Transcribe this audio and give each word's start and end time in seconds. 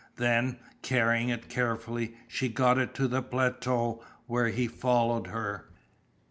Then, 0.15 0.57
carrying 0.81 1.29
it 1.29 1.47
carefully 1.47 2.15
she 2.27 2.49
got 2.49 2.79
it 2.79 2.95
to 2.95 3.07
the 3.07 3.21
plateau 3.21 4.03
where 4.25 4.47
he 4.47 4.65
followed 4.65 5.27
her. 5.27 5.69